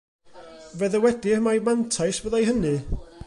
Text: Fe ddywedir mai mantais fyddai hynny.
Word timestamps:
Fe 0.79 0.87
ddywedir 0.93 1.45
mai 1.49 1.55
mantais 1.67 2.21
fyddai 2.25 2.43
hynny. 2.51 2.75